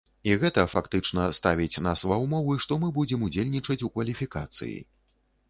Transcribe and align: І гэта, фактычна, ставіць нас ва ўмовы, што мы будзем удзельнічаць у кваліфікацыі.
І 0.29 0.35
гэта, 0.43 0.61
фактычна, 0.69 1.25
ставіць 1.39 1.81
нас 1.89 2.05
ва 2.13 2.17
ўмовы, 2.23 2.57
што 2.65 2.79
мы 2.85 2.91
будзем 2.97 3.27
удзельнічаць 3.29 3.79
у 3.91 3.93
кваліфікацыі. 3.95 4.75